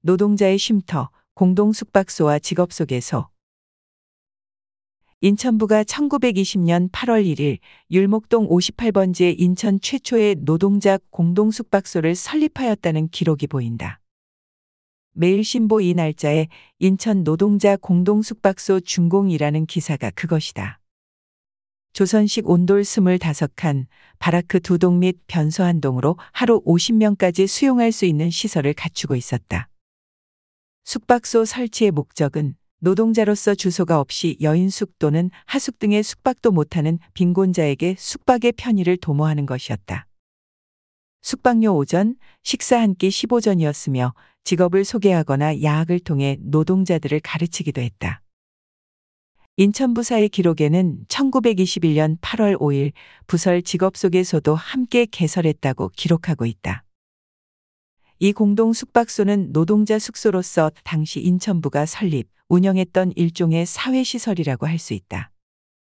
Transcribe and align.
노동자의 0.00 0.58
쉼터, 0.58 1.10
공동 1.34 1.72
숙박소와 1.72 2.38
직업소개소. 2.38 3.26
인천부가 5.20 5.82
1920년 5.82 6.88
8월 6.92 7.24
1일 7.26 7.58
율목동 7.90 8.48
58번지에 8.48 9.34
인천 9.36 9.80
최초의 9.80 10.36
노동자 10.44 10.98
공동 11.10 11.50
숙박소를 11.50 12.14
설립하였다는 12.14 13.08
기록이 13.08 13.48
보인다. 13.48 14.00
매일신보 15.14 15.80
이 15.80 15.94
날짜에 15.94 16.46
인천 16.78 17.24
노동자 17.24 17.76
공동 17.76 18.22
숙박소 18.22 18.78
준공이라는 18.78 19.66
기사가 19.66 20.10
그것이다. 20.10 20.78
조선식 21.92 22.48
온돌 22.48 22.82
25칸, 22.82 23.86
바라크 24.20 24.60
두 24.60 24.78
동 24.78 25.00
및 25.00 25.18
변소 25.26 25.64
한 25.64 25.80
동으로 25.80 26.16
하루 26.30 26.62
50명까지 26.64 27.48
수용할 27.48 27.90
수 27.90 28.04
있는 28.04 28.30
시설을 28.30 28.74
갖추고 28.74 29.16
있었다. 29.16 29.68
숙박소 30.88 31.44
설치의 31.44 31.90
목적은 31.90 32.56
노동자로서 32.78 33.54
주소가 33.54 34.00
없이 34.00 34.38
여인숙 34.40 34.98
또는 34.98 35.30
하숙 35.44 35.78
등의 35.78 36.02
숙박도 36.02 36.50
못하는 36.50 36.98
빈곤자에게 37.12 37.96
숙박의 37.98 38.52
편의를 38.52 38.96
도모하는 38.96 39.44
것이었다. 39.44 40.06
숙박료 41.20 41.76
오전, 41.76 42.16
식사 42.42 42.80
한 42.80 42.94
끼 42.94 43.10
15전이었으며 43.10 44.14
직업을 44.44 44.86
소개하거나 44.86 45.60
야학을 45.60 46.00
통해 46.00 46.38
노동자들을 46.40 47.20
가르치기도 47.20 47.82
했다. 47.82 48.22
인천부사의 49.58 50.30
기록에는 50.30 51.04
1921년 51.08 52.18
8월 52.20 52.56
5일 52.58 52.92
부설 53.26 53.60
직업소개소도 53.60 54.54
함께 54.54 55.04
개설했다고 55.04 55.90
기록하고 55.94 56.46
있다. 56.46 56.82
이 58.20 58.32
공동 58.32 58.72
숙박소는 58.72 59.52
노동자 59.52 59.98
숙소로서 59.98 60.72
당시 60.82 61.20
인천부가 61.20 61.86
설립, 61.86 62.28
운영했던 62.48 63.12
일종의 63.14 63.64
사회시설이라고 63.64 64.66
할 64.66 64.78
수 64.78 64.92
있다. 64.94 65.30